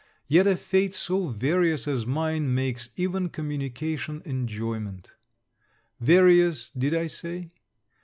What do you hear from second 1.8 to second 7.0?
as mine makes even communication enjoyment. Various, did